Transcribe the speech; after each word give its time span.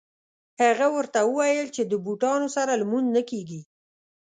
هغه 0.61 0.87
ورته 0.95 1.19
وویل 1.23 1.67
چې 1.75 1.83
د 1.85 1.93
بوټانو 2.05 2.47
سره 2.55 2.71
لمونځ 2.81 3.07
نه 3.15 3.21
کېږي. 3.29 3.61